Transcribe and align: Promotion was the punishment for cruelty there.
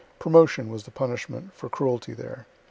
Promotion 0.17 0.71
was 0.71 0.85
the 0.85 0.89
punishment 0.89 1.53
for 1.53 1.69
cruelty 1.69 2.15
there. 2.15 2.47